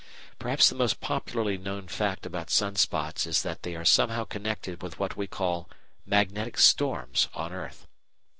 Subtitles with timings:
[0.39, 4.81] Perhaps the most popularly known fact about sun spots is that they are somehow connected
[4.81, 5.69] with what we call
[6.07, 7.85] magnetic storms on earth.